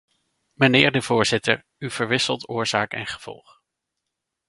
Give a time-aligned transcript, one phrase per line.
[0.53, 3.61] Mijnheer de voorzitter: u verwisselt oorzaak en gevolg.